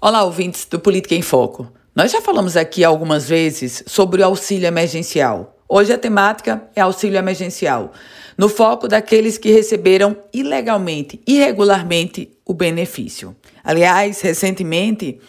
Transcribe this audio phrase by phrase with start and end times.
[0.00, 1.72] Olá, ouvintes do Política em Foco.
[1.94, 5.56] Nós já falamos aqui algumas vezes sobre o auxílio emergencial.
[5.68, 7.92] Hoje a temática é auxílio emergencial,
[8.36, 13.34] no foco daqueles que receberam ilegalmente, irregularmente, o benefício.
[13.62, 15.20] Aliás, recentemente,